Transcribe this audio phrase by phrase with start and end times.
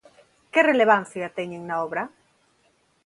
[0.51, 2.03] Que relevancia teñen na obra?